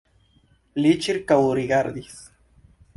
Li 0.85 0.95
ĉirkaŭrigardis. 1.05 2.21